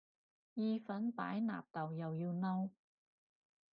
[0.55, 2.71] 意粉擺納豆又要嬲